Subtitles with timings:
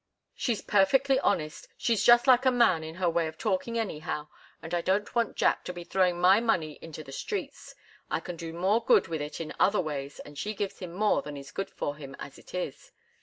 [0.33, 1.67] She's perfectly honest.
[1.77, 4.29] She's just like a man in her way of talking, anyhow.
[4.59, 7.75] And I don't want Jack to be throwing my money into the streets.
[8.09, 11.21] I can do more good with it in other ways, and she gives him more
[11.21, 12.91] than is good for him, as it is.